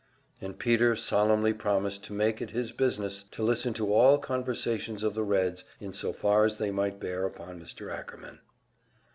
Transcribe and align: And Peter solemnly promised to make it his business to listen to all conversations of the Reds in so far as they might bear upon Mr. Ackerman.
And 0.41 0.57
Peter 0.57 0.95
solemnly 0.95 1.53
promised 1.53 2.03
to 2.05 2.13
make 2.13 2.41
it 2.41 2.49
his 2.49 2.71
business 2.71 3.21
to 3.29 3.43
listen 3.43 3.71
to 3.75 3.93
all 3.93 4.17
conversations 4.17 5.03
of 5.03 5.13
the 5.13 5.21
Reds 5.21 5.63
in 5.79 5.93
so 5.93 6.11
far 6.11 6.43
as 6.43 6.57
they 6.57 6.71
might 6.71 6.99
bear 6.99 7.23
upon 7.27 7.61
Mr. 7.61 7.93
Ackerman. 7.95 8.39